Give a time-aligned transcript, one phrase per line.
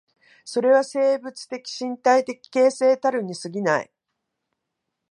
[0.43, 3.91] それは生物的身体的形成たるに過ぎない。